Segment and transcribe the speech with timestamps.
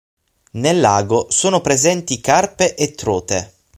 [0.53, 3.53] Nel lago sono presenti carpe e trote.